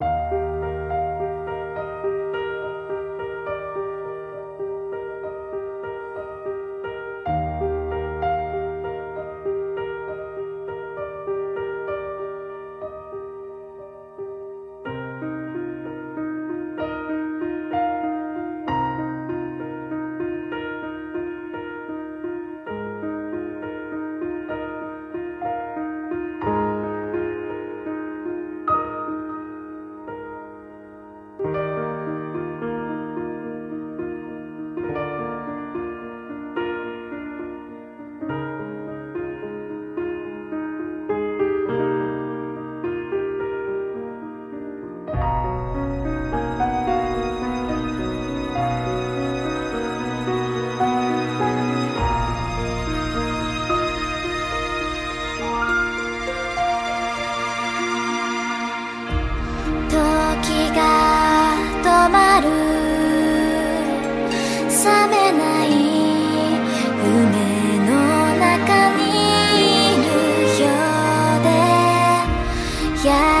[0.00, 0.43] you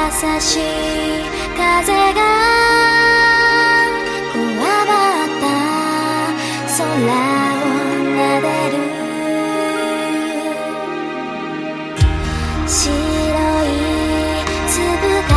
[0.04, 0.60] 優しい
[1.56, 2.20] 風が
[4.34, 4.92] こわば
[5.24, 5.42] った
[6.76, 7.64] 空を
[8.04, 8.76] 撫でる。
[12.68, 12.82] 白
[13.64, 13.66] い
[14.68, 14.76] 粒
[15.30, 15.32] が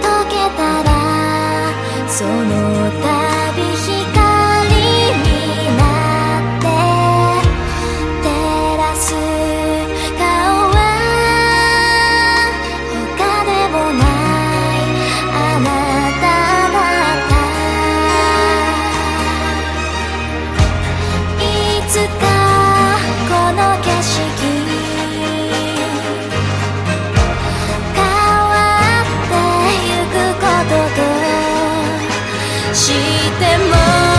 [0.00, 0.88] 溶けたら
[2.08, 2.50] その
[3.02, 3.91] 度
[32.74, 32.90] し
[33.38, 34.11] ても